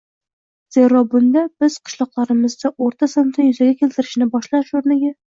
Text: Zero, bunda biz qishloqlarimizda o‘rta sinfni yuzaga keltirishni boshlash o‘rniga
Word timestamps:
Zero, 0.75 1.01
bunda 1.09 1.41
biz 1.63 1.75
qishloqlarimizda 1.89 2.71
o‘rta 2.85 3.09
sinfni 3.11 3.45
yuzaga 3.49 3.75
keltirishni 3.83 4.29
boshlash 4.37 4.73
o‘rniga 4.81 5.13